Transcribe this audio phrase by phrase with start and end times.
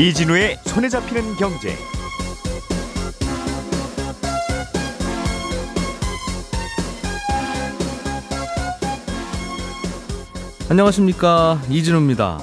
[0.00, 1.76] 이진우의 손에 잡히는 경제.
[10.70, 12.38] 안녕하십니까 이진우입니다.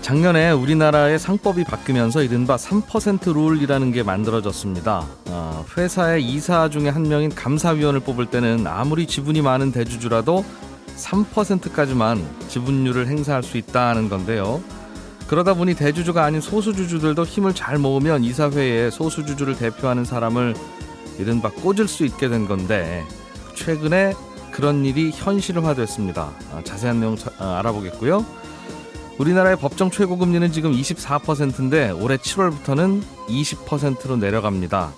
[0.00, 5.06] 작년에 우리나라의 상법이 바뀌면서 이른바 3% 룰이라는 게 만들어졌습니다.
[5.26, 10.42] 어, 회사의 이사 중에 한 명인 감사위원을 뽑을 때는 아무리 지분이 많은 대주주라도
[10.96, 14.62] 3%까지만 지분율을 행사할 수 있다는 건데요.
[15.34, 20.54] 그러다 보니 대주주가 아닌 소수주주들도 힘을 잘 모으면 이사회에 소수주주를 대표하는 사람을
[21.18, 23.04] 이른바 꽂을 수 있게 된 건데
[23.56, 24.14] 최근에
[24.52, 26.30] 그런 일이 현실화됐습니다.
[26.52, 28.24] 아, 자세한 내용 아, 알아보겠고요.
[29.18, 34.92] 우리나라의 법정 최고금리는 지금 24%인데 올해 7월부터는 20%로 내려갑니다.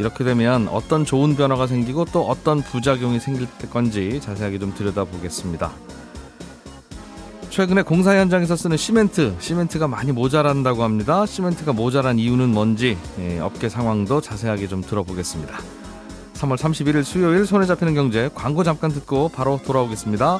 [0.00, 5.70] 이렇게 되면 어떤 좋은 변화가 생기고 또 어떤 부작용이 생길 건지 자세하게 좀 들여다보겠습니다.
[7.58, 11.26] 최근에 공사 현장에서 쓰는 시멘트, 시멘트가 많이 모자란다고 합니다.
[11.26, 15.58] 시멘트가 모자란 이유는 뭔지 예, 업계 상황도 자세하게 좀 들어보겠습니다.
[16.34, 20.38] 3월 31일 수요일 손에 잡히는 경제 광고 잠깐 듣고 바로 돌아오겠습니다.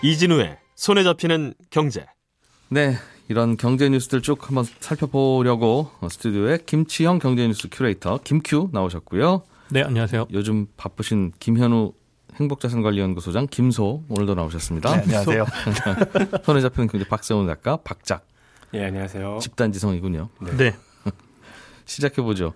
[0.00, 2.06] 이진우의 손에 잡히는 경제.
[2.68, 2.94] 네,
[3.28, 9.42] 이런 경제 뉴스들 쭉 한번 살펴보려고 스튜디오에 김치형 경제 뉴스 큐레이터 김큐 나오셨고요.
[9.70, 10.26] 네, 안녕하세요.
[10.32, 11.92] 요즘 바쁘신 김현우
[12.34, 14.96] 행복자산관리연구소장 김소 오늘도 나오셨습니다.
[14.96, 15.46] 네, 안녕하세요.
[16.44, 18.26] 손에 잡히는 경제 박세훈 작가 박작.
[18.74, 19.38] 예, 안녕하세요.
[19.40, 20.28] 집단지성이군요.
[20.42, 20.56] 네.
[20.56, 20.76] 네.
[21.86, 22.52] 시작해 보죠.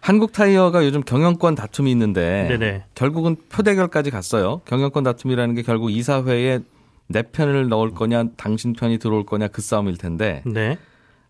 [0.00, 2.84] 한국 타이어가 요즘 경영권 다툼이 있는데 네네.
[2.96, 4.60] 결국은 표대결까지 갔어요.
[4.64, 6.58] 경영권 다툼이라는 게 결국 이사회에
[7.08, 10.42] 내 편을 넣을 거냐, 당신 편이 들어올 거냐 그 싸움일 텐데.
[10.46, 10.78] 네.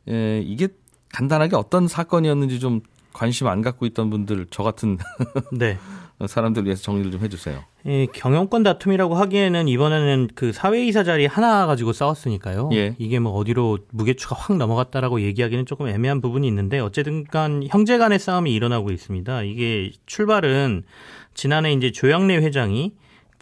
[0.09, 0.69] 예, 이게
[1.13, 2.81] 간단하게 어떤 사건이었는지 좀
[3.13, 4.99] 관심 안 갖고 있던 분들 저 같은
[5.53, 5.79] 네.
[6.27, 7.63] 사람들 위해서 정리를 좀 해주세요.
[7.87, 12.71] 예, 경영권 다툼이라고 하기에는 이번에는 그 사회이사 자리 하나 가지고 싸웠으니까요.
[12.73, 12.95] 예.
[12.99, 18.53] 이게 뭐 어디로 무게추가 확 넘어갔다라고 얘기하기는 조금 애매한 부분이 있는데 어쨌든간 형제 간의 싸움이
[18.55, 19.43] 일어나고 있습니다.
[19.43, 20.85] 이게 출발은
[21.35, 22.93] 지난해 이제 조영래 회장이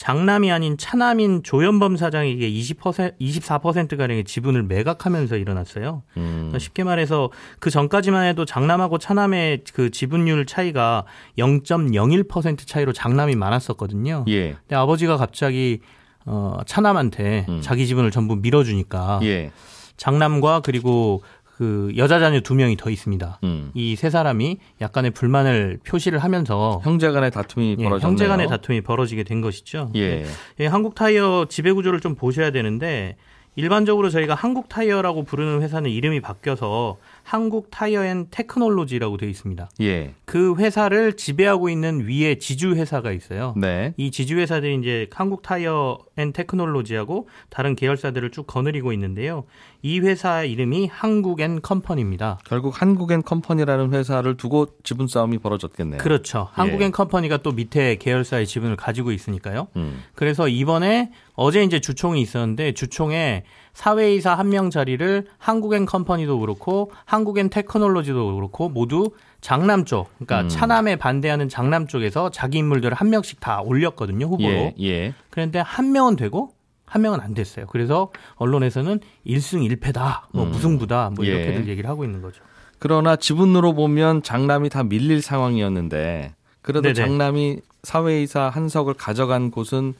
[0.00, 6.02] 장남이 아닌 차남인 조현범 사장에게 20% 24%가량의 지분을 매각하면서 일어났어요.
[6.16, 6.32] 음.
[6.36, 7.28] 그러니까 쉽게 말해서
[7.58, 11.04] 그 전까지만 해도 장남하고 차남의 그 지분율 차이가
[11.36, 14.24] 0.01% 차이로 장남이 많았었거든요.
[14.28, 14.52] 예.
[14.52, 15.80] 근데 아버지가 갑자기
[16.24, 17.60] 어 차남한테 음.
[17.60, 19.52] 자기 지분을 전부 밀어주니까 예.
[19.98, 21.22] 장남과 그리고
[21.60, 23.40] 그 여자 자녀 두 명이 더 있습니다.
[23.44, 23.70] 음.
[23.74, 28.08] 이세 사람이 약간의 불만을 표시를 하면서 형제간의 다툼이 예, 벌어졌네요.
[28.08, 29.92] 형제간의 다툼이 벌어지게 된 것이죠.
[29.94, 30.24] 예.
[30.58, 33.16] 예, 한국 타이어 지배 구조를 좀 보셔야 되는데
[33.56, 39.68] 일반적으로 저희가 한국 타이어라고 부르는 회사는 이름이 바뀌어서 한국 타이어 앤 테크놀로지라고 되어 있습니다.
[39.82, 40.14] 예.
[40.24, 43.52] 그 회사를 지배하고 있는 위에 지주 회사가 있어요.
[43.58, 43.92] 네.
[43.98, 49.44] 이 지주 회사들이 이제 한국 타이어 앤 테크놀로지하고 다른 계열사들을 쭉 거느리고 있는데요.
[49.82, 52.38] 이 회사 이름이 한국앤 컴퍼니입니다.
[52.44, 55.98] 결국 한국앤 컴퍼니라는 회사를 두고 지분 싸움이 벌어졌겠네요.
[55.98, 56.48] 그렇죠.
[56.52, 56.90] 한국앤 예.
[56.90, 59.68] 컴퍼니가 또 밑에 계열사의 지분을 가지고 있으니까요.
[59.76, 60.02] 음.
[60.14, 67.50] 그래서 이번에 어제 이제 주총이 있었는데 주총에 사회이사 한 명 자리를 한국엔 컴퍼니도 그렇고 한국엔
[67.50, 70.48] 테크놀로지도 그렇고 모두 장남 쪽, 그러니까 음.
[70.48, 74.50] 차남에 반대하는 장남 쪽에서 자기 인물들을 한 명씩 다 올렸거든요 후보로.
[74.50, 75.14] 예, 예.
[75.30, 76.52] 그런데 한 명은 되고
[76.84, 77.66] 한 명은 안 됐어요.
[77.66, 80.50] 그래서 언론에서는 1승 1패다, 뭐 음.
[80.50, 81.70] 무승부다, 뭐 이렇게들 예.
[81.70, 82.42] 얘기를 하고 있는 거죠.
[82.78, 86.94] 그러나 지분으로 보면 장남이 다 밀릴 상황이었는데 그래도 네네.
[86.94, 89.94] 장남이 사회이사 한석을 가져간 곳은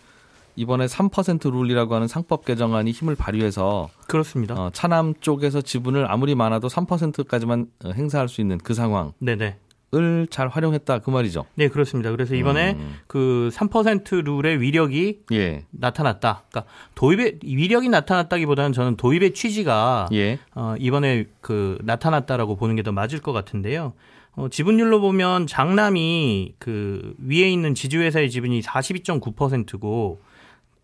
[0.60, 4.54] 이번에 3% 룰이라고 하는 상법 개정안이 힘을 발휘해서 그렇습니다.
[4.54, 9.12] 어, 차남 쪽에서 지분을 아무리 많아도 3%까지만 어, 행사할 수 있는 그 상황.
[9.20, 9.56] 네네.
[9.93, 11.47] 을잘 활용했다 그 말이죠.
[11.56, 12.10] 네, 그렇습니다.
[12.12, 12.97] 그래서 이번에 음.
[13.09, 15.65] 그3% 룰의 위력이 예.
[15.70, 16.44] 나타났다.
[16.49, 20.38] 그러니까 도입의 위력이 나타났다기보다는 저는 도입의 취지가 예.
[20.55, 23.94] 어, 이번에 그 나타났다라고 보는 게 더 맞을 것 같은데요.
[24.37, 30.20] 어, 지분율로 보면 장남이 그 위에 있는 지주회사의 지분이 42.9%고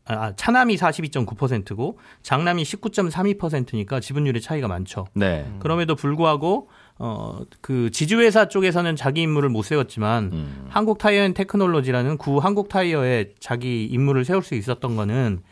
[0.08, 5.06] 아, 차남이 42.9%고 장남이 19.32%니까 지분율의 차이가 많죠.
[5.14, 5.50] 네.
[5.58, 6.68] 그럼에도 불구하고
[6.98, 10.66] 어, 그 지주회사 쪽에서는 자기 인물을 못 세웠지만 음.
[10.68, 15.42] 한국 타이어 앤 테크놀로지라는 구 한국 타이어에 자기 인물을 세울 수 있었던 거는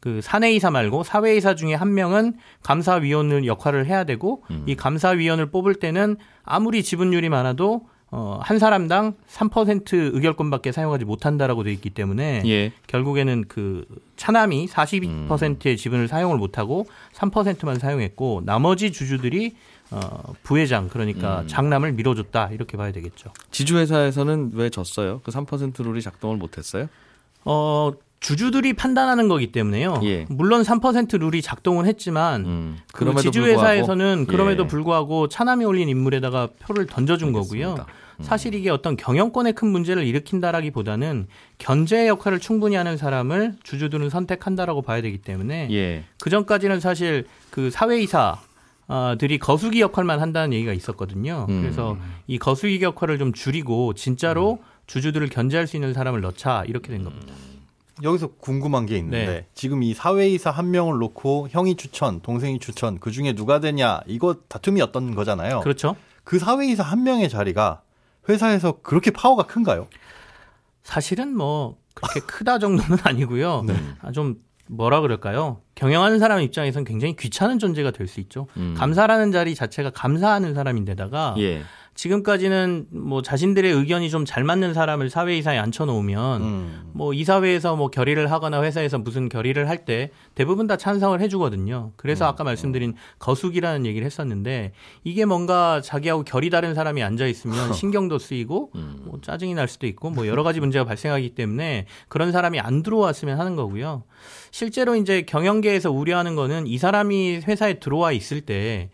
[0.00, 4.64] 그 사내이사 말고 사외이사 중에 한 명은 감사위원을 역할을 해야 되고 음.
[4.66, 11.72] 이 감사위원을 뽑을 때는 아무리 지분율이 많아도 어, 한 사람당 3% 의결권밖에 사용하지 못한다라고 돼
[11.72, 12.72] 있기 때문에 예.
[12.88, 13.84] 결국에는 그
[14.16, 15.76] 차남이 42%의 음.
[15.76, 19.54] 지분을 사용을 못하고 3%만 사용했고 나머지 주주들이
[19.92, 21.48] 어, 부회장 그러니까 음.
[21.48, 23.30] 장남을 밀어줬다 이렇게 봐야 되겠죠.
[23.52, 25.20] 지주회사에서는 왜 졌어요?
[25.24, 26.88] 그 3% 룰이 작동을 못했어요?
[27.44, 30.00] 어 주주들이 판단하는 거기 때문에요.
[30.04, 30.26] 예.
[30.28, 34.66] 물론 3% 룰이 작동을 했지만 음, 그 지주회사에서는 그럼에도 예.
[34.66, 37.68] 불구하고 차남이 올린 인물에다가 표를 던져준 알겠습니다.
[37.74, 37.86] 거고요.
[38.18, 38.22] 음.
[38.22, 45.00] 사실 이게 어떤 경영권에 큰 문제를 일으킨다라기보다는 견제 역할을 충분히 하는 사람을 주주들은 선택한다라고 봐야
[45.00, 46.04] 되기 때문에 예.
[46.20, 48.38] 그 전까지는 사실 그 사회이사
[49.18, 51.46] 들이 거수기 역할만 한다는 얘기가 있었거든요.
[51.48, 51.62] 음.
[51.62, 51.96] 그래서
[52.26, 54.64] 이 거수기 역할을 좀 줄이고 진짜로 음.
[54.86, 57.32] 주주들을 견제할 수 있는 사람을 넣자 이렇게 된 겁니다.
[58.02, 59.46] 여기서 궁금한 게 있는데 네.
[59.54, 64.36] 지금 이 사회이사 한 명을 놓고 형이 추천, 동생이 추천 그 중에 누가 되냐 이거
[64.48, 65.60] 다툼이었던 거잖아요.
[65.60, 65.96] 그렇죠.
[66.24, 67.82] 그 사회이사 한 명의 자리가
[68.28, 69.88] 회사에서 그렇게 파워가 큰가요?
[70.82, 73.62] 사실은 뭐 그렇게 크다 정도는 아니고요.
[73.66, 73.74] 네.
[74.02, 74.36] 아, 좀
[74.66, 75.60] 뭐라 그럴까요?
[75.74, 78.46] 경영하는 사람 입장에서는 굉장히 귀찮은 존재가 될 수 있죠.
[78.56, 78.74] 음.
[78.76, 81.62] 감사라는 자리 자체가 감사하는 사람인데다가 예.
[81.94, 86.90] 지금까지는 뭐 자신들의 의견이 좀 잘 맞는 사람을 사회이사에 앉혀놓으면 음.
[86.92, 91.92] 뭐 이사회에서 뭐 결의를 하거나 회사에서 무슨 결의를 할 때 대부분 다 찬성을 해주거든요.
[91.96, 92.28] 그래서 음.
[92.28, 94.72] 아까 말씀드린 거수기라는 얘기를 했었는데
[95.04, 99.00] 이게 뭔가 자기하고 결이 다른 사람이 앉아 있으면 신경도 쓰이고 음.
[99.06, 103.38] 뭐 짜증이 날 수도 있고 뭐 여러 가지 문제가 발생하기 때문에 그런 사람이 안 들어왔으면
[103.40, 104.04] 하는 거고요.
[104.50, 108.90] 실제로 이제 경영계에서 우려하는 거는 이 사람이 회사에 들어와 있을 때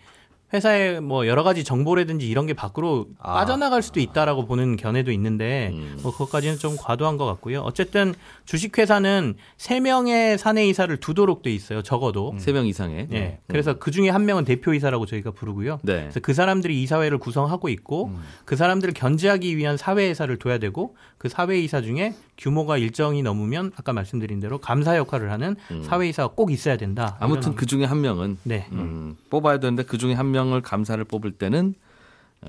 [0.54, 3.34] 회사에 뭐 여러 가지 정보라든지 이런 게 밖으로 아.
[3.34, 5.98] 빠져나갈 수도 있다라고 보는 견해도 있는데 음.
[6.02, 7.62] 뭐 그것까지는 좀 과도한 것 같고요.
[7.62, 8.14] 어쨌든
[8.44, 11.82] 주식회사는 세 명의 사내 이사를 두도록 돼 있어요.
[11.82, 12.38] 적어도 음.
[12.38, 13.08] 세명 이상의.
[13.10, 13.38] 네.
[13.42, 13.44] 음.
[13.48, 15.80] 그래서 그 중에 한 명은 대표 이사라고 저희가 부르고요.
[15.82, 16.02] 네.
[16.02, 18.20] 그래서 그 사람들이 이사회를 구성하고 있고 음.
[18.44, 23.72] 그 사람들을 견제하기 위한 사회 이사를 둬야 되고 그 사회 이사 중에 규모가 일정이 넘으면
[23.76, 25.82] 아까 말씀드린 대로 감사 역할을 하는 음.
[25.82, 27.16] 사회 이사가 꼭 있어야 된다.
[27.18, 28.66] 아무튼 그 중에 한 명은 네.
[28.72, 31.74] 음, 뽑아야 되는데 그 중에 한 명을 감사를 뽑을 때는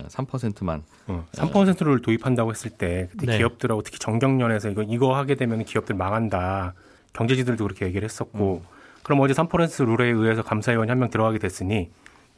[0.09, 0.83] 3%만.
[1.07, 3.37] 어, 3%를 도입한다고 했을 때 그때 네.
[3.37, 6.73] 기업들하고 특히 정경련에서 이거 이거 하게 되면 기업들 망한다.
[7.13, 8.61] 경제지들도 그렇게 얘기를 했었고.
[8.63, 8.67] 음.
[9.03, 11.89] 그럼 어제 3% 룰에 의해서 감사위원이 한 명 들어가게 됐으니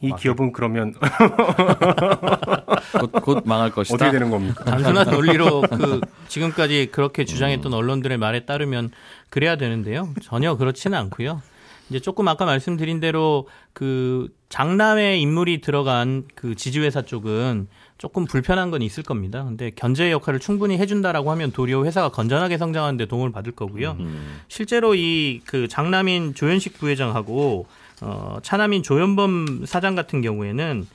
[0.01, 0.21] 이 맞아요.
[0.21, 0.93] 기업은 그러면
[2.99, 3.95] 곧, 곧, 망할 것이다.
[3.95, 4.63] 어떻게 되는 겁니까?
[4.63, 7.77] 단순한 논리로 그 지금까지 그렇게 주장했던 음.
[7.77, 8.91] 언론들의 말에 따르면
[9.29, 10.09] 그래야 되는데요.
[10.21, 11.41] 전혀 그렇지는 않고요.
[11.89, 18.81] 이제 조금 아까 말씀드린 대로 그 장남의 인물이 들어간 그 지주회사 쪽은 조금 불편한 건
[18.81, 19.43] 있을 겁니다.
[19.43, 23.97] 근데 견제 역할을 충분히 해준다라고 하면 도리어 회사가 건전하게 성장하는데 도움을 받을 거고요.
[23.99, 24.39] 음.
[24.47, 27.65] 실제로 이 그 장남인 조현식 부회장하고
[28.01, 30.87] 어, 차남인 조현범 사장 같은 경우에는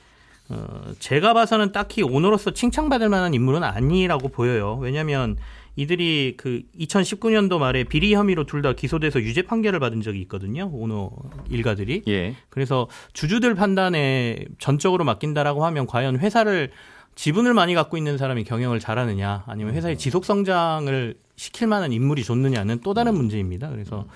[0.49, 0.65] 어,
[0.99, 4.77] 제가 봐서는 딱히 오너로서 칭찬받을 만한 인물은 아니라고 보여요.
[4.81, 5.37] 왜냐하면
[5.75, 10.69] 이들이 그 2019년도 말에 비리 혐의로 둘 다 기소돼서 유죄 판결을 받은 적이 있거든요.
[10.73, 11.11] 오너
[11.49, 12.03] 일가들이.
[12.07, 12.35] 예.
[12.49, 16.71] 그래서 주주들 판단에 전적으로 맡긴다라고 하면 과연 회사를
[17.15, 22.79] 지분을 많이 갖고 있는 사람이 경영을 잘하느냐 아니면 회사의 지속 성장을 시킬 만한 인물이 좋느냐는
[22.83, 23.69] 또 다른 문제입니다.
[23.69, 24.07] 그래서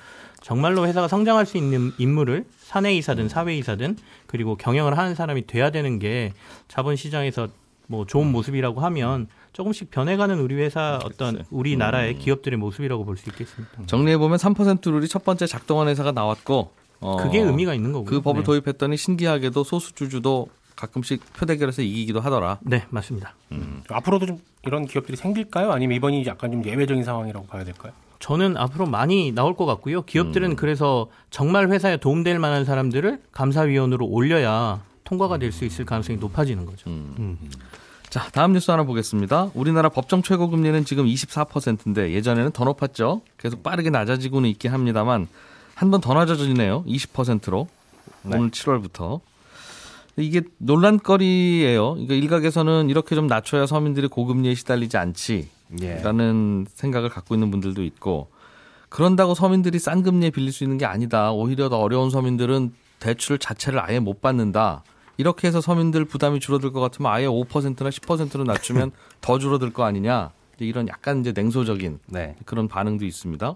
[0.42, 6.34] 정말로 회사가 성장할 수 있는 인물을 사내이사든 사회이사든 그리고 경영을 하는 사람이 돼야 되는 게
[6.70, 7.50] 자본시장에서
[7.90, 12.20] 뭐 좋은 모습이라고 하면 조금씩 변해가는 우리 회사 어떤 우리나라의 음.
[12.20, 13.74] 기업들의 모습이라고 볼 수 있겠습니다.
[13.88, 18.06] 정리해 보면 3% 룰이 첫 번째 작동한 회사가 나왔고 어, 그게 의미가 있는 거고요.
[18.10, 18.46] 그 법을 네.
[18.46, 22.60] 도입했더니 신기하게도 소수 주주도 가끔씩 표대결에서 이기기도 하더라.
[22.62, 23.34] 네, 맞습니다.
[23.54, 23.82] 음.
[23.90, 25.72] 앞으로도 좀 이런 기업들이 생길까요?
[25.72, 27.92] 아니면 이번이 약간 좀 예외적인 상황이라고 봐야 될까요?
[28.20, 30.04] 저는 앞으로 많이 나올 것 같고요.
[30.04, 30.56] 기업들은 음.
[30.56, 36.88] 그래서 정말 회사에 도움될 만한 사람들을 감사위원으로 올려야 통과가 될 수 있을 가능성이 높아지는 거죠.
[36.92, 37.38] 음.
[38.10, 38.12] 음.
[38.12, 39.52] 자, 다음 뉴스 하나 보겠습니다.
[39.54, 43.22] 우리나라 법정 최고 금리는 지금 24%인데 예전에는 더 높았죠.
[43.38, 45.28] 계속 빠르게 낮아지고는 있긴 합니다만
[45.76, 46.84] 한 번 더 낮아지네요.
[46.86, 47.68] 20%로.
[48.24, 48.36] 네.
[48.38, 49.22] 오늘 7월부터.
[50.18, 51.92] 이게 논란거리예요.
[51.94, 56.72] 그러니까 일각에서는 이렇게 좀 낮춰야 서민들이 고금리에 시달리지 않지라는 예.
[56.76, 58.30] 생각을 갖고 있는 분들도 있고
[58.90, 61.32] 그런다고 서민들이 싼 금리에 빌릴 수 있는 게 아니다.
[61.32, 64.84] 오히려 더 어려운 서민들은 대출 자체를 아예 못 받는다.
[65.20, 70.32] 이렇게 해서 서민들 부담이 줄어들 것 같으면 아예 5%나 10%로 낮추면 더 줄어들 거 아니냐.
[70.60, 72.38] 이런 약간 이제 냉소적인 네.
[72.46, 73.54] 그런 반응도 있습니다.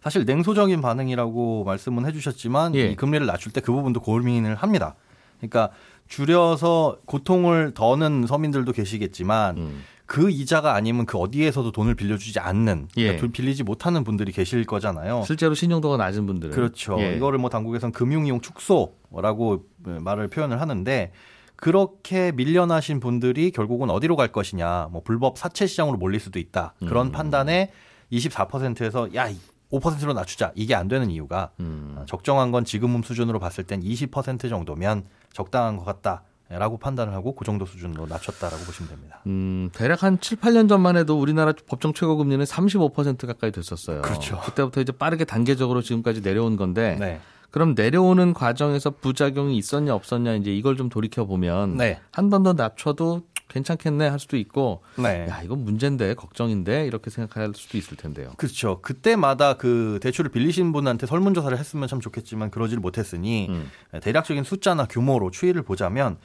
[0.00, 2.86] 사실 냉소적인 반응이라고 말씀은 해주셨지만 예.
[2.86, 4.94] 이 금리를 낮출 때 그 부분도 고민을 합니다.
[5.38, 5.70] 그러니까
[6.06, 9.82] 줄여서 고통을 더는 서민들도 계시겠지만 음.
[10.10, 13.12] 그 이자가 아니면 그 어디에서도 돈을 빌려주지 않는 예.
[13.12, 15.22] 그러니까 빌리지 못하는 분들이 계실 거잖아요.
[15.24, 16.96] 실제로 신용도가 낮은 분들은 그렇죠.
[16.98, 17.14] 예.
[17.14, 21.12] 이거를 뭐 당국에서는 금융이용 축소라고 말을 표현을 하는데
[21.54, 26.74] 그렇게 밀려나신 분들이 결국은 어디로 갈 것이냐, 뭐 불법 사채 시장으로 몰릴 수도 있다.
[26.80, 27.12] 그런 음.
[27.12, 27.70] 판단에
[28.10, 29.30] 24%에서 야
[29.70, 32.02] 5%로 낮추자 이게 안 되는 이유가 음.
[32.08, 36.24] 적정한 건 지금 수준으로 봤을 땐 20% 정도면 적당한 것 같다.
[36.58, 39.20] 라고 판단을 하고 그 정도 수준으로 낮췄다라고 보시면 됩니다.
[39.28, 44.02] 음, 대략 한 7, 8년 전만 해도 우리나라 법정 최고 금리는 35% 가까이 됐었어요.
[44.02, 44.40] 그렇죠.
[44.40, 47.20] 그때부터 이제 빠르게 단계적으로 지금까지 내려온 건데 네.
[47.52, 52.00] 그럼 내려오는 과정에서 부작용이 있었냐 없었냐 이제 이걸 좀 돌이켜 보면 네.
[52.10, 55.26] 한번 더 낮춰도 괜찮겠네 할 수도 있고 네.
[55.28, 58.30] 야 이건 문제인데 걱정인데 이렇게 생각할 수도 있을 텐데요.
[58.38, 58.80] 그렇죠.
[58.80, 63.70] 그때마다 그 대출을 빌리신 분한테 설문조사를 했으면 참 좋겠지만 그러지를 못했으니 음.
[64.00, 66.16] 대략적인 숫자나 규모로 추이를 보자면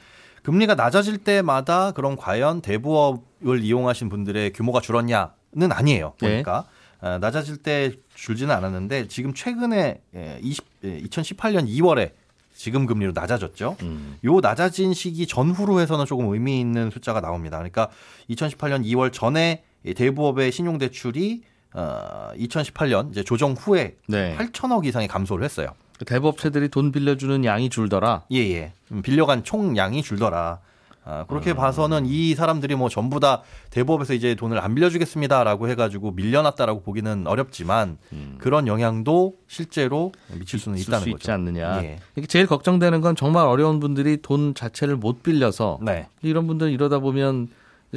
[0.44, 6.14] 금리가 낮아질 때마다 그럼 과연 대부업을 이용하신 분들의 규모가 줄었냐는 아니에요.
[6.20, 6.30] 네.
[6.30, 6.66] 보니까
[7.02, 7.18] 네.
[7.18, 10.00] 낮아질 때 줄지는 않았는데 지금 최근에
[10.40, 12.12] 20, 2018년 2월에
[12.56, 13.76] 지금 금리로 낮아졌죠.
[13.82, 14.18] 음.
[14.24, 17.58] 요 낮아진 시기 전후로 해서는 조금 의미 있는 숫자가 나옵니다.
[17.58, 17.90] 그러니까
[18.30, 19.62] 2018년 2월 전에
[19.94, 21.42] 대부업의 신용 대출이
[21.74, 24.34] 어 2018년 이제 조정 후에 네.
[24.38, 25.68] 8천억 이상의 감소를 했어요.
[26.04, 28.24] 대부업체들이 돈 빌려주는 양이 줄더라.
[28.30, 28.54] 예예.
[28.54, 28.72] 예.
[28.92, 30.60] 음, 빌려간 총 양이 줄더라.
[31.08, 31.56] 아, 그렇게 음.
[31.56, 37.96] 봐서는 이 사람들이 뭐 전부 다 대법에서 이제 돈을 안 빌려주겠습니다라고 해가지고 밀려났다라고 보기는 어렵지만
[38.12, 38.34] 음.
[38.38, 41.16] 그런 영향도 실제로 미칠 수는 있다는 수 거죠.
[41.16, 41.84] 있지 않느냐.
[41.84, 41.98] 예.
[42.16, 46.08] 이게 제일 걱정되는 건 정말 어려운 분들이 돈 자체를 못 빌려서 네.
[46.22, 47.48] 이런 분들 이러다 보면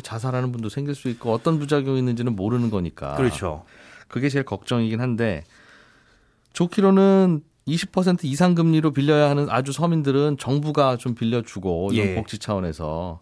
[0.04, 3.16] 자살하는 분도 생길 수 있고 어떤 부작용이 있는지는 모르는 거니까.
[3.16, 3.66] 그렇죠.
[4.08, 5.44] 그게 제일 걱정이긴 한데
[6.54, 12.16] 좋기로는 20% 이상 금리로 빌려야 하는 아주 서민들은 정부가 좀 빌려주고 이런 예.
[12.16, 13.20] 복지 차원에서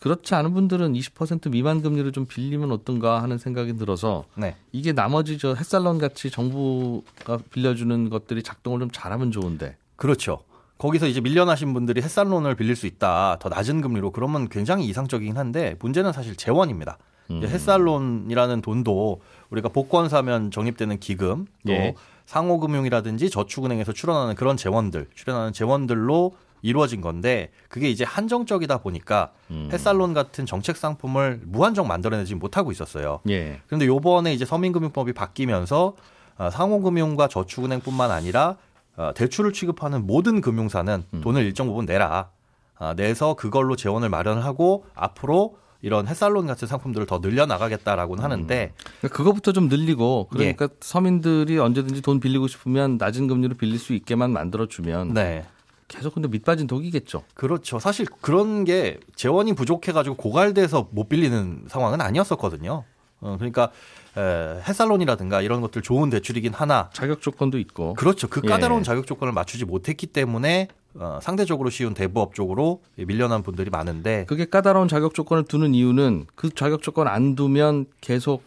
[0.00, 4.56] 그렇지 않은 분들은 20% 미만 금리로 좀 빌리면 어떤가 하는 생각이 들어서 네.
[4.72, 10.42] 이게 나머지 저 햇살론 같이 정부가 빌려주는 것들이 작동을 좀 잘하면 좋은데 그렇죠.
[10.78, 13.36] 거기서 이제 밀려나신 분들이 햇살론을 빌릴 수 있다.
[13.38, 16.96] 더 낮은 금리로 그러면 굉장히 이상적이긴 한데 문제는 사실 재원입니다.
[17.30, 17.42] 음.
[17.42, 19.20] 햇살론이라는 돈도
[19.50, 21.94] 우리가 복권 사면 적립되는 기금 또 예.
[22.30, 26.32] 상호금융이라든지 저축은행에서 출원하는 그런 재원들, 출연하는 재원들로
[26.62, 29.68] 이루어진 건데 그게 이제 한정적이다 보니까 음.
[29.72, 33.18] 햇살론 같은 정책 상품을 무한정 만들어내지 못하고 있었어요.
[33.28, 33.60] 예.
[33.66, 35.96] 그런데 요번에 이제 서민금융법이 바뀌면서
[36.38, 38.56] 어, 상호금융과 저축은행뿐만 아니라
[38.96, 41.20] 어, 대출을 취급하는 모든 금융사는 음.
[41.22, 42.30] 돈을 일정 부분 내라.
[42.78, 48.72] 어, 내서 그걸로 재원을 마련하고 앞으로 이런 햇살론 같은 상품들을 더 늘려나가겠다라고는 하는데
[49.04, 49.08] 음.
[49.08, 50.76] 그것부터 좀 늘리고 그러니까 예.
[50.80, 55.46] 서민들이 언제든지 돈 빌리고 싶으면 낮은 금리로 빌릴 수 있게만 만들어 주면 네.
[55.88, 57.24] 계속 근데 밑빠진 독이겠죠.
[57.34, 57.78] 그렇죠.
[57.80, 62.84] 사실 그런 게 재원이 부족해가지고 고갈돼서 못 빌리는 상황은 아니었었거든요.
[63.22, 63.70] 어, 그러니까
[64.16, 68.28] 에, 햇살론이라든가 이런 것들 좋은 대출이긴 하나 자격 조건도 있고 그렇죠.
[68.28, 68.84] 그 까다로운 예.
[68.84, 74.88] 자격 조건을 맞추지 못했기 때문에 어, 상대적으로 쉬운 대부업 쪽으로 밀려난 분들이 많은데 그게 까다로운
[74.88, 78.42] 자격 조건을 두는 이유는 그 자격 조건 안 두면 계속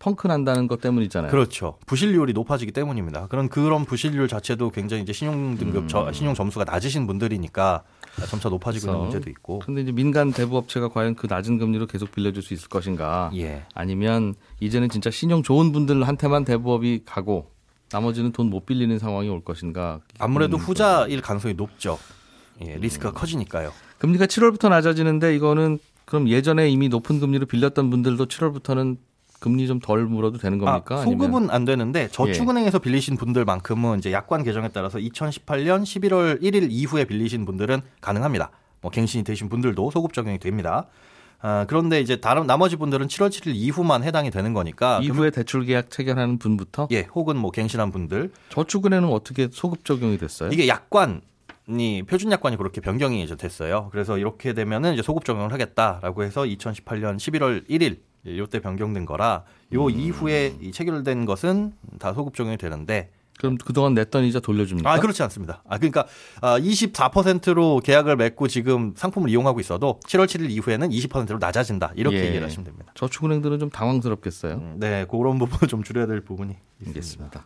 [0.00, 1.30] 펑크 난다는 것 때문이잖아요.
[1.30, 1.76] 그렇죠.
[1.86, 3.26] 부실률이 높아지기 때문입니다.
[3.28, 5.88] 그런 그런 부실률 자체도 굉장히 이제 신용 등급 음.
[5.88, 7.82] 저, 신용 점수가 낮으신 분들이니까
[8.28, 9.58] 점차 높아지고 있는 문제도 있고.
[9.60, 13.30] 근데 이제 민간 대부업체가 과연 그 낮은 금리로 계속 빌려줄 수 있을 것인가?
[13.36, 13.64] 예.
[13.74, 17.50] 아니면 이제는 진짜 신용 좋은 분들한테만 대부업이 가고
[17.92, 20.00] 나머지는 돈 못 빌리는 상황이 올 것인가?
[20.18, 21.98] 아무래도 후자일 가능성이 높죠.
[22.64, 23.14] 예, 리스크가 음.
[23.14, 23.72] 커지니까요.
[23.98, 28.96] 금리가 7월부터 낮아지는데 이거는 그럼 예전에 이미 높은 금리로 빌렸던 분들도 7월부터는
[29.38, 30.96] 금리 좀 덜 물어도 되는 겁니까?
[30.96, 31.50] 아, 소급은 아니면?
[31.50, 32.82] 안 되는데 저축은행에서 예.
[32.82, 38.50] 빌리신 분들만큼은 이제 약관 개정에 따라서 2018년 11월 1일 이후에 빌리신 분들은 가능합니다.
[38.82, 40.86] 뭐 갱신이 되신 분들도 소급 적용이 됩니다.
[41.42, 45.90] 아, 그런데 이제 다른 나머지 분들은 7월 7일 이후만 해당이 되는 거니까 이후에 대출 계약
[45.90, 50.50] 체결하는 분부터 예, 혹은 뭐 갱신한 분들 저축은행은 어떻게 소급 적용이 됐어요?
[50.52, 51.22] 이게 약관
[51.68, 53.88] 이 표준 약관이 그렇게 변경이 이제 됐어요.
[53.92, 59.86] 그래서 이렇게 되면은 이제 소급 적용을 하겠다라고 해서 2018년 11월 1일 요때 변경된 거라 요
[59.86, 59.90] 음.
[59.90, 64.92] 이후에 이 체결된 것은 다 소급 적용이 되는데 그럼 그동안 냈던 이자 돌려줍니까?
[64.92, 65.62] 아, 그렇지 않습니다.
[65.66, 66.06] 아, 그러니까
[66.42, 71.92] 24%로 아, 계약을 맺고 지금 상품을 이용하고 있어도 7월 7일 이후에는 20%로 낮아진다.
[71.96, 72.26] 이렇게 예.
[72.26, 72.92] 얘기를 하시면 됩니다.
[72.94, 74.54] 저축은행들은 좀 당황스럽겠어요.
[74.54, 76.54] 음, 네, 그런 부분을 좀 줄여야 될 부분이
[76.94, 77.42] 있습니다.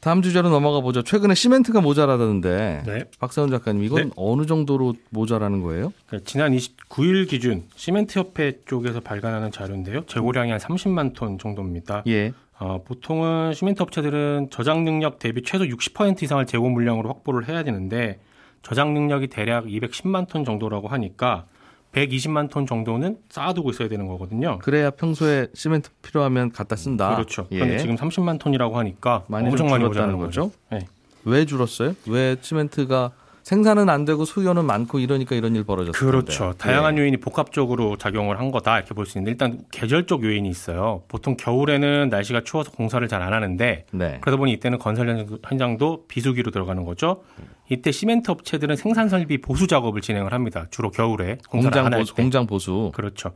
[0.00, 1.02] 다음 주제로 넘어가 보죠.
[1.02, 3.04] 최근에 시멘트가 모자라다는데 네.
[3.18, 4.10] 박사원 작가님 이건 네.
[4.16, 5.92] 어느 정도로 모자라는 거예요?
[6.06, 10.06] 그러니까 지난 29일 기준 시멘트 협회 쪽에서 발간하는 자료인데요.
[10.06, 12.02] 재고량이 한 30만 톤 정도입니다.
[12.06, 12.32] 예.
[12.60, 18.20] 어, 보통은 시멘트 업체들은 저장 능력 대비 최소 60% 이상을 재고 물량으로 확보를 해야 되는데
[18.62, 21.46] 저장 능력이 대략 210만 톤 정도라고 하니까
[21.92, 24.58] 120만 톤 정도는 쌓아두고 있어야 되는 거거든요.
[24.58, 27.14] 그래야 평소에 시멘트 필요하면 갖다 쓴다.
[27.14, 27.46] 그렇죠.
[27.50, 27.56] 예.
[27.56, 30.52] 그런데 지금 30만 톤이라고 하니까 많이 엄청 많이 줄었다는 거죠.
[30.70, 30.86] 네.
[31.24, 31.94] 왜 줄었어요?
[32.06, 36.10] 왜 시멘트가 생산은 안 되고 수요는 많고 이러니까 이런 일 벌어졌어요.
[36.10, 36.52] 그렇죠.
[36.58, 37.02] 다양한 예.
[37.02, 41.02] 요인이 복합적으로 작용을 한 거다 이렇게 볼 수 있는데 일단 계절적 요인이 있어요.
[41.08, 44.18] 보통 겨울에는 날씨가 추워서 공사를 잘 안 하는데 네.
[44.20, 47.22] 그러다 보니 이때는 건설 현장도 비수기로 들어가는 거죠.
[47.68, 50.66] 이때 시멘트 업체들은 생산 설비 보수 작업을 진행을 합니다.
[50.70, 52.90] 주로 겨울에 공장 보수, 공장 보수.
[52.94, 53.32] 그렇죠.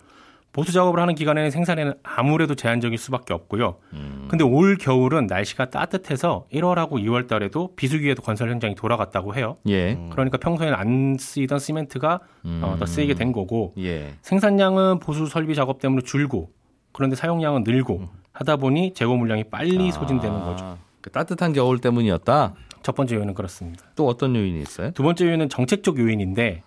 [0.54, 3.75] 보수 작업을 하는 기간에는 생산에는 아무래도 제한적일 수밖에 없고요.
[3.92, 4.28] 음.
[4.30, 9.56] 근데 올 겨울은 날씨가 따뜻해서 1월하고 2월 달에도 비수기에도 건설 현장이 돌아갔다고 해요.
[9.68, 9.99] 예.
[10.11, 12.61] 그러니까 평소에는 안 쓰이던 시멘트가 음.
[12.62, 14.14] 어, 더 쓰이게 된 거고 예.
[14.23, 16.52] 생산량은 보수 설비 작업 때문에 줄고
[16.92, 18.06] 그런데 사용량은 늘고 음.
[18.30, 19.90] 하다 보니 재고 물량이 빨리 아.
[19.90, 20.78] 소진되는 거죠.
[21.00, 22.54] 그 따뜻한 겨울 때문이었다.
[22.84, 23.87] 첫 번째 요인은 그렇습니다.
[23.96, 24.92] 또 어떤 요인이 있어요?
[24.92, 26.62] 두 번째 요인은 정책적 요인인데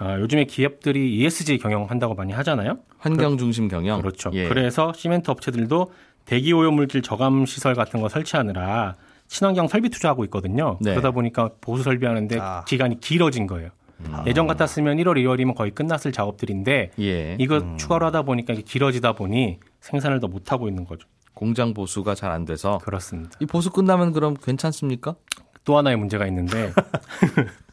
[0.00, 2.78] 어, 요즘에 기업들이 ESG 경영한다고 많이 하잖아요.
[2.98, 4.00] 환경 중심 경영.
[4.00, 4.30] 그렇죠.
[4.34, 4.48] 예.
[4.48, 5.92] 그래서 시멘트 업체들도
[6.24, 8.94] 대기 오염 물질 저감 시설 같은 거 설치하느라
[9.26, 10.78] 친환경 설비 투자하고 있거든요.
[10.80, 10.92] 네.
[10.92, 12.64] 그러다 보니까 보수 설비하는데 아.
[12.64, 13.70] 기간이 길어진 거예요.
[14.00, 14.14] 음.
[14.26, 17.36] 예전 같았으면 1월, 2월이면 거의 끝났을 작업들인데 예.
[17.40, 17.76] 이거 음.
[17.76, 21.08] 추가로 하다 보니까 길어지다 보니 생산을 더 못 하고 있는 거죠.
[21.34, 23.30] 공장 보수가 잘 안 돼서 그렇습니다.
[23.40, 25.16] 이 보수 끝나면 그럼 괜찮습니까?
[25.64, 26.72] 또 하나의 문제가 있는데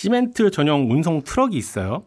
[0.00, 2.04] 시멘트 전용 운송 트럭이 있어요.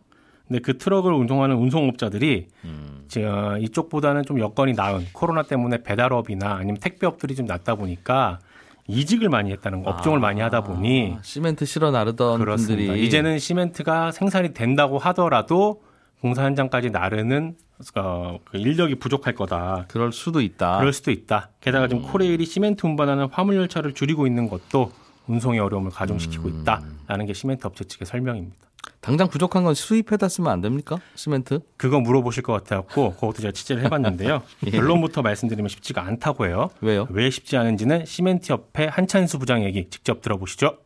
[0.47, 3.03] 근데 그 트럭을 운송하는 운송업자들이 음.
[3.07, 8.39] 저 이쪽보다는 좀 여건이 나은 코로나 때문에 배달업이나 아니면 택배업들이 좀 낫다 보니까
[8.87, 12.87] 이직을 많이 했다는 거, 업종을 아, 많이 하다 보니 시멘트 실어 나르던 그렇습니다.
[12.87, 15.83] 분들이 이제는 시멘트가 생산이 된다고 하더라도
[16.19, 17.55] 공사 현장까지 나르는
[17.95, 19.85] 어, 그 인력이 부족할 거다.
[19.87, 20.79] 그럴 수도 있다.
[20.79, 21.49] 그럴 수도 있다.
[21.61, 22.09] 게다가 지금 음.
[22.09, 24.91] 코레일이 시멘트 운반하는 화물 열차를 줄이고 있는 것도
[25.27, 26.61] 운송의 어려움을 가중시키고 음.
[26.61, 28.57] 있다라는 게 시멘트 업체 측의 설명입니다.
[28.99, 30.97] 당장 부족한 건 수입해다 쓰면 안 됩니까?
[31.15, 31.59] 시멘트?
[31.77, 34.41] 그거 물어보실 것 같아갖고 그것도 제가 취재를 해봤는데요.
[34.67, 34.71] 예.
[34.71, 36.69] 결론부터 말씀드리면 쉽지가 않다고 해요.
[36.81, 37.07] 왜요?
[37.09, 40.77] 왜 쉽지 않은지는 시멘트 협회 한찬수 부장 얘기 직접 들어보시죠.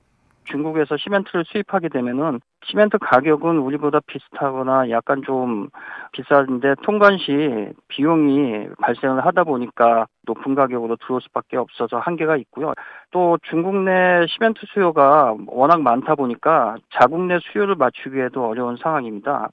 [0.48, 5.70] 중국에서 시멘트를 수입하게 되면은 시멘트 가격은 우리보다 비슷하거나 약간 좀
[6.12, 12.74] 비싼데 통관 시 비용이 발생을 하다 보니까 높은 가격으로 들어올 수밖에 없어서 한계가 있고요.
[13.12, 19.50] 또 중국 내 시멘트 수요가 워낙 많다 보니까 자국 내 수요를 맞추기에도 어려운 상황입니다.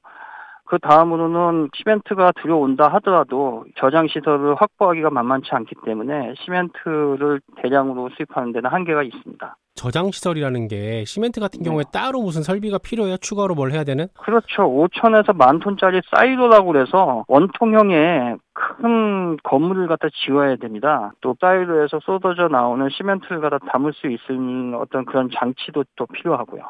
[0.66, 8.70] 그 다음으로는 시멘트가 들어온다 하더라도 저장 시설을 확보하기가 만만치 않기 때문에 시멘트를 대량으로 수입하는 데는
[8.70, 9.56] 한계가 있습니다.
[9.74, 11.68] 저장 시설이라는 게 시멘트 같은 네.
[11.68, 13.16] 경우에 따로 무슨 설비가 필요해요?
[13.16, 14.06] 추가로 뭘 해야 되는?
[14.14, 14.62] 그렇죠.
[14.62, 21.12] 5천에서 만 톤짜리 사일로라고 그래서 원통형의 큰 건물을 갖다 지어야 됩니다.
[21.20, 26.62] 또 사일로에서 쏟아져 나오는 시멘트를 갖다 담을 수 있는 어떤 그런 장치도 또 필요하고요.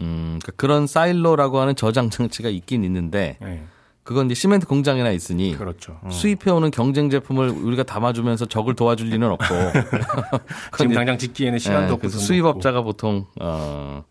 [0.00, 3.62] 음, 그러니까 그런 사일로라고 하는 저장 장치가 있긴 있는데 네.
[4.04, 5.98] 그건 이제 시멘트 공장에나 있으니 그렇죠.
[6.04, 6.10] 음.
[6.10, 9.44] 수입해오는 경쟁 제품을 우리가 담아주면서 적을 도와줄 리는 없고
[10.76, 14.04] 지금 당장 짓기에는 시간도 네, 없고 수입업자가 보통 어,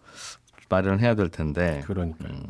[0.67, 2.43] 마련해야 될 텐데 그러니까 음.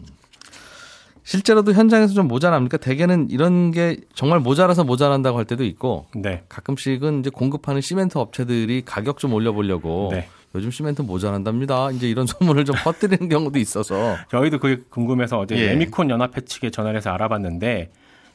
[1.24, 2.78] 실제로도 현장에서 좀 모자랍니까?
[2.78, 6.44] 대개는 이런 게 정말 모자라서 모자란다고 할 때도 있고 네.
[6.48, 10.28] 가끔씩은 이제 공급하는 시멘트 업체들이 가격 좀 올려보려고 네.
[10.56, 11.92] 요즘 시멘트 모자란답니다.
[11.92, 15.68] 이제 이런 소문을 좀 퍼뜨리는 경우도 있어서 저희도 그게 궁금해서 어제 예.
[15.68, 17.92] 레미콘 연합회 측에 전화를 해서 알아봤는데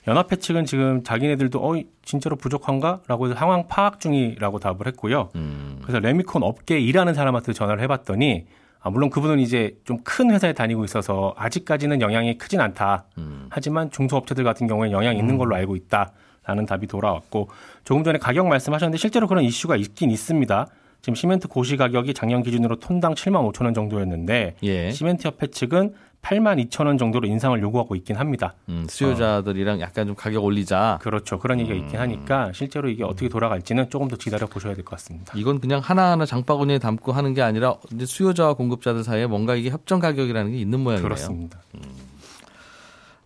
[0.07, 5.29] 연합회 측은 지금 자기네들도 어 진짜로 부족한가라고 상황 파악 중이라고 답을 했고요.
[5.37, 5.79] 음.
[5.83, 8.47] 그래서 레미콘 업계에 일하는 사람한테 전화를 해봤더니
[8.81, 13.05] 아, 물론 그분은 이제 좀 큰 회사에 다니고 있어서 아직까지는 영향이 크진 않다.
[13.19, 13.47] 음.
[13.51, 15.39] 하지만 중소업체들 같은 경우에 영향이 있는 음.
[15.39, 16.13] 걸로 알고 있다
[16.47, 17.51] 라는 답이 돌아왔고
[17.85, 20.67] 조금 전에 가격 말씀하셨는데 실제로 그런 이슈가 있긴 있습니다.
[21.01, 24.91] 지금 시멘트 고시 가격이 작년 기준으로 톤당 7만 5천 원 정도였는데 예.
[24.91, 28.55] 시멘트 협회 측은 8만 2천 원 정도로 인상을 요구하고 있긴 합니다.
[28.69, 29.81] 음, 수요자들이랑 어.
[29.81, 30.99] 약간 좀 가격 올리자.
[31.01, 31.39] 그렇죠.
[31.39, 32.01] 그런 얘기가 있긴 음.
[32.01, 35.33] 하니까 실제로 이게 어떻게 돌아갈지는 조금 더 기다려 보셔야 될 것 같습니다.
[35.37, 40.01] 이건 그냥 하나하나 장바구니에 담고 하는 게 아니라 이제 수요자와 공급자들 사이에 뭔가 이게 협정
[40.01, 41.05] 가격이라는 게 있는 모양이네요.
[41.05, 41.61] 그렇습니다.
[41.77, 41.83] 음,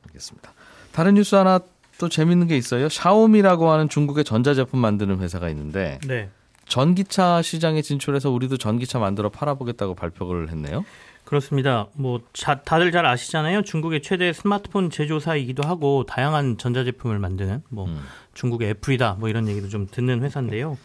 [0.08, 0.52] 알겠습니다.
[0.92, 1.60] 다른 뉴스 하나
[1.98, 2.90] 또 재밌는 게 있어요.
[2.90, 6.28] 샤오미라고 하는 중국의 전자제품 만드는 회사가 있는데 네.
[6.72, 10.86] 전기차 시장에 진출해서 우리도 전기차 만들어 팔아보겠다고 발표를 했네요.
[11.24, 11.88] 그렇습니다.
[11.92, 13.60] 뭐 자, 다들 잘 아시잖아요.
[13.60, 18.00] 중국의 최대 스마트폰 제조사이기도 하고 다양한 전자제품을 만드는 뭐 음.
[18.32, 20.78] 중국의 애플이다 뭐 이런 얘기도 좀 듣는 회사인데요.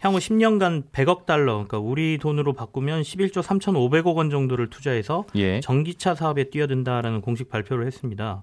[0.00, 5.60] 향후 10년간 100억 달러, 그러니까 우리 돈으로 바꾸면 11조 3,500억 원 정도를 투자해서 예.
[5.60, 8.42] 전기차 사업에 뛰어든다라는 공식 발표를 했습니다.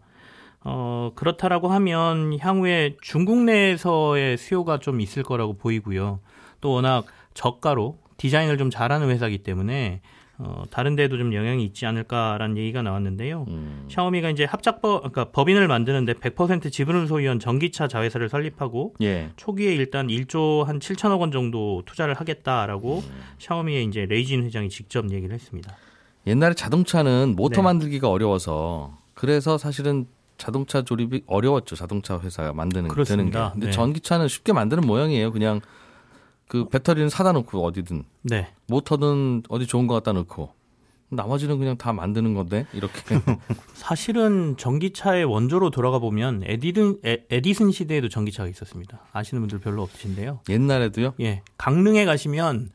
[0.64, 6.20] 어, 그렇다라고 하면 향후에 중국 내에서의 수요가 좀 있을 거라고 보이고요.
[6.62, 10.02] 또 워낙 저가로 디자인을 좀 잘하는 회사이기 때문에
[10.43, 13.45] 어, 다른 데도 좀 영향이 있지 않을까라는 얘기가 나왔는데요.
[13.47, 13.86] 음.
[13.89, 19.30] 샤오미가 이제 합작법, 그러니까 법인을 만드는데 100% 지분을 소유한 전기차 자회사를 설립하고 예.
[19.36, 23.21] 초기에 일단 1조 한 7천억 원 정도 투자를 하겠다라고 음.
[23.38, 25.76] 샤오미의 이제 레이진 회장이 직접 얘기를 했습니다.
[26.26, 27.62] 옛날에 자동차는 모터 네.
[27.62, 30.08] 만들기가 어려워서 그래서 사실은
[30.39, 31.76] 자동차 조립이 어려웠죠.
[31.76, 33.32] 자동차 회사가 만드는 그렇습니다.
[33.32, 33.54] 되는 게.
[33.54, 33.71] 근데 네.
[33.71, 35.32] 전기차는 쉽게 만드는 모양이에요.
[35.32, 35.62] 그냥
[36.52, 38.04] 그 배터리는 사다 놓고 어디든.
[38.24, 38.50] 네.
[38.68, 40.54] 모터는 어디 좋은 거 갖다 놓고.
[41.08, 42.94] 나머지는 그냥 다 만드는 건데 이렇게
[43.74, 49.00] 사실은 전기차의 원조로 돌아가 보면 에디든 에, 에디슨 시대에도 전기차가 있었습니다.
[49.14, 50.42] 아시는 분들 별로 없으신데요.
[50.50, 51.14] 옛날에도요?
[51.22, 52.70] 예, 강릉에 가시면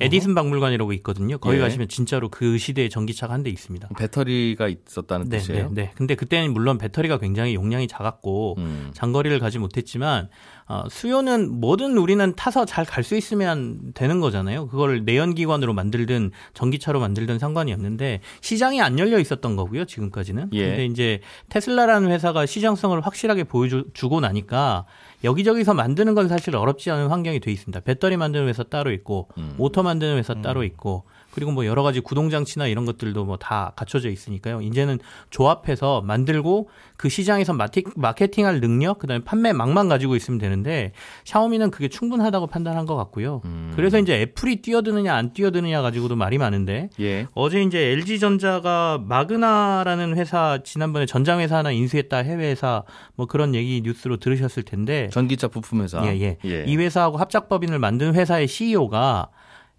[0.00, 1.38] 에디슨 박물관이라고 있거든요.
[1.38, 1.60] 거기 예.
[1.60, 3.88] 가시면 진짜로 그 시대의 전기차가 한 대 있습니다.
[3.96, 5.68] 배터리가 있었다는 네, 뜻이에요?
[5.72, 5.92] 네, 네.
[5.94, 8.90] 근데 그때는 물론 배터리가 굉장히 용량이 작았고 음.
[8.92, 10.28] 장거리를 가지 못했지만
[10.68, 14.68] 어, 수요는 뭐든 우리는 타서 잘 갈 수 있으면 되는 거잖아요.
[14.68, 19.84] 그걸 내연기관으로 만들든 전기차로 만들든 상관이 없는데 시장이 안 열려 있었던 거고요.
[19.86, 20.50] 지금까지는.
[20.52, 20.66] 예.
[20.68, 24.84] 근데 이제 테슬라라는 회사가 시장성을 확실하게 보여주고 나니까
[25.22, 27.80] 여기저기서 만드는 건 사실 어렵지 않은 환경이 돼 있습니다.
[27.80, 29.54] 배터리 만드는 회사 따로 있고 음.
[29.56, 30.42] 모터 만드는 회사 음.
[30.42, 34.60] 따로 있고 그리고 뭐 여러 가지 구동 장치나 이런 것들도 뭐 다 갖춰져 있으니까요.
[34.60, 34.98] 이제는
[35.30, 40.92] 조합해서 만들고 그 시장에서 마티, 마케팅할 능력, 그다음에 판매 망만 가지고 있으면 되는데
[41.24, 43.40] 샤오미는 그게 충분하다고 판단한 것 같고요.
[43.46, 43.72] 음.
[43.74, 47.26] 그래서 이제 애플이 뛰어드느냐 안 뛰어드느냐 가지고도 말이 많은데 예.
[47.32, 52.84] 어제 이제 LG 전자가 마그나라는 회사 지난번에 전장 회사 하나 인수했다 해외 회사
[53.16, 56.04] 뭐 그런 얘기 뉴스로 들으셨을 텐데 전기차 부품 회사.
[56.06, 56.36] 예, 예.
[56.44, 56.64] 예.
[56.66, 59.28] 이 회사하고 합작법인을 만든 회사의 CEO가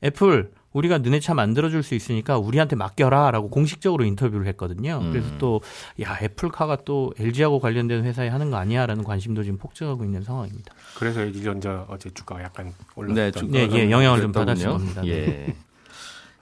[0.03, 4.99] 애플 우리가 너네 차 만들어줄 수 있으니까 우리한테 맡겨라라고 공식적으로 인터뷰를 했거든요.
[5.01, 5.11] 음.
[5.11, 5.61] 그래서 또
[5.99, 10.73] 야 애플카가 또 LG하고 관련된 회사에 하는 거 아니야라는 관심도 지금 폭증하고 있는 상황입니다.
[10.97, 15.05] 그래서 LG전자 어제 주가가 약간 올랐던 네, 네, 예, 영향을 좀 받았을 겁니다.
[15.05, 15.25] 예.
[15.25, 15.55] 네.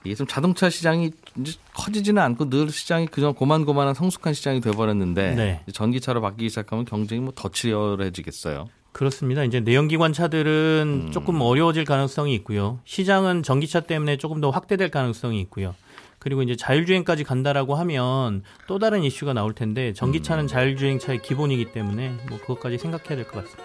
[0.04, 5.64] 이게 좀 자동차 시장이 이제 커지지는 않고 늘 시장이 그냥 고만고만한 성숙한 시장이 돼버렸는데 네.
[5.72, 8.68] 전기차로 바뀌기 시작하면 경쟁이 뭐 더 치열해지겠어요.
[8.92, 9.44] 그렇습니다.
[9.44, 11.10] 이제 내연기관 차들은 음.
[11.12, 12.80] 조금 어려워질 가능성이 있고요.
[12.84, 15.74] 시장은 전기차 때문에 조금 더 확대될 가능성이 있고요.
[16.18, 20.48] 그리고 이제 자율주행까지 간다라고 하면 또 다른 이슈가 나올 텐데 전기차는 음.
[20.48, 23.64] 자율주행차의 기본이기 때문에 뭐 그것까지 생각해야 될 것 같습니다.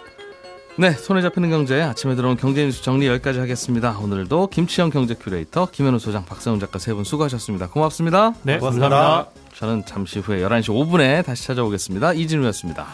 [0.78, 3.98] 네, 손에 잡히는 경제 아침에 들어온 경제 뉴스 정리 여기까지 하겠습니다.
[3.98, 7.70] 오늘도 김치형 경제 큐레이터, 김현우 소장, 박세훈 작가 세 분 수고하셨습니다.
[7.70, 8.34] 고맙습니다.
[8.44, 9.28] 네, 고맙습니다.
[9.54, 12.14] 저는 잠시 후에 11시 5분에 다시 찾아오겠습니다.
[12.14, 12.86] 이진우였습니다.